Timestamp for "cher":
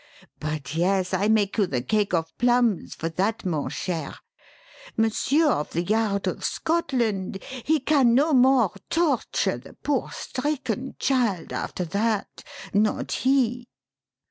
3.69-4.15